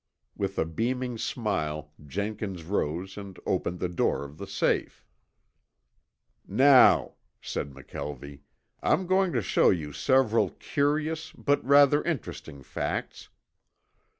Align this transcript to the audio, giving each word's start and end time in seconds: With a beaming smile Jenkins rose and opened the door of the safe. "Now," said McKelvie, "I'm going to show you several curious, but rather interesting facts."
With 0.35 0.57
a 0.57 0.65
beaming 0.65 1.19
smile 1.19 1.93
Jenkins 2.03 2.63
rose 2.63 3.19
and 3.19 3.39
opened 3.45 3.77
the 3.77 3.87
door 3.87 4.25
of 4.25 4.39
the 4.39 4.47
safe. 4.47 5.05
"Now," 6.47 7.17
said 7.39 7.69
McKelvie, 7.69 8.39
"I'm 8.81 9.05
going 9.05 9.31
to 9.33 9.43
show 9.43 9.69
you 9.69 9.93
several 9.93 10.49
curious, 10.49 11.31
but 11.33 11.63
rather 11.63 12.01
interesting 12.03 12.63
facts." 12.63 13.29